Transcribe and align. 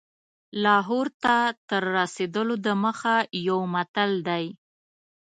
لاهور 0.63 1.07
ته 1.23 1.37
تر 1.69 1.83
رسېدلو 1.97 2.55
دمخه 2.67 3.15
یو 3.47 3.59
متل 3.73 4.11
دی. 4.27 4.45